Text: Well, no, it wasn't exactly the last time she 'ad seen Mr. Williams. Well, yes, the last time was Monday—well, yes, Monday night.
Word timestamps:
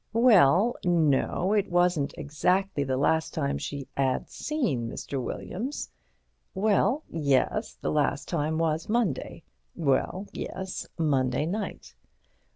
Well, 0.17 0.77
no, 0.83 1.53
it 1.53 1.69
wasn't 1.69 2.17
exactly 2.17 2.83
the 2.83 2.97
last 2.97 3.35
time 3.35 3.59
she 3.59 3.87
'ad 3.95 4.31
seen 4.31 4.89
Mr. 4.89 5.23
Williams. 5.23 5.91
Well, 6.55 7.03
yes, 7.07 7.75
the 7.75 7.91
last 7.91 8.27
time 8.27 8.57
was 8.57 8.89
Monday—well, 8.89 10.27
yes, 10.33 10.87
Monday 10.97 11.45
night. 11.45 11.93